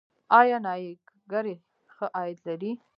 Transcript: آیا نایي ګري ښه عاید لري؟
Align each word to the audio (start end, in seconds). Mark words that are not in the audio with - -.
آیا 0.39 0.57
نایي 0.65 0.91
ګري 1.31 1.55
ښه 1.93 2.05
عاید 2.17 2.37
لري؟ 2.47 2.71